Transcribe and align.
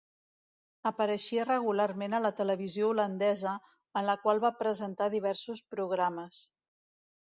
Apareixia 0.91 1.43
regularment 1.49 2.17
a 2.17 2.23
la 2.27 2.33
televisió 2.41 2.89
holandesa, 2.95 3.55
en 4.03 4.11
la 4.11 4.19
qual 4.27 4.45
va 4.49 4.55
presentar 4.67 5.13
diversos 5.21 5.67
programes. 5.75 6.47